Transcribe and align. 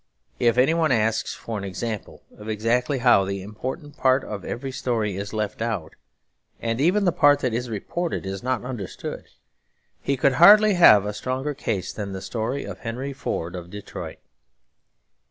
If 0.39 0.57
any 0.57 0.73
one 0.73 0.91
asks 0.91 1.35
for 1.35 1.59
an 1.59 1.63
example 1.63 2.23
of 2.35 2.49
exactly 2.49 2.97
how 2.97 3.23
the 3.23 3.43
important 3.43 3.97
part 3.97 4.23
of 4.23 4.43
every 4.43 4.71
story 4.71 5.15
is 5.15 5.31
left 5.31 5.61
out, 5.61 5.93
and 6.59 6.81
even 6.81 7.05
the 7.05 7.11
part 7.11 7.37
that 7.41 7.53
is 7.53 7.69
reported 7.69 8.25
is 8.25 8.41
not 8.41 8.65
understood, 8.65 9.25
he 10.01 10.17
could 10.17 10.33
hardly 10.41 10.73
have 10.73 11.05
a 11.05 11.13
stronger 11.13 11.53
case 11.53 11.93
than 11.93 12.13
the 12.13 12.21
story 12.23 12.63
of 12.63 12.79
Henry 12.79 13.13
Ford 13.13 13.55
of 13.55 13.69
Detroit. 13.69 14.17